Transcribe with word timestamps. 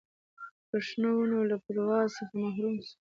پر 0.67 0.79
شنو 0.87 1.09
ونو 1.15 1.39
له 1.51 1.57
پرواز 1.65 2.07
څخه 2.17 2.33
محروم 2.43 2.75
سو 2.87 2.95